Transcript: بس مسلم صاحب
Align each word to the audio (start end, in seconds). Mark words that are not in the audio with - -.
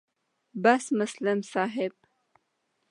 بس 0.63 0.83
مسلم 0.99 1.39
صاحب 1.41 1.91